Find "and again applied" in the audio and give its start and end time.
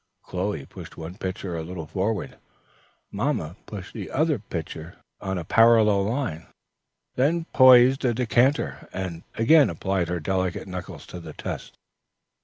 8.91-10.07